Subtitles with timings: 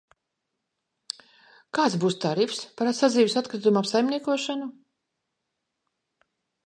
[1.79, 4.75] Kāds būs tarifs par sadzīves atkritumu apsaimniekošanu?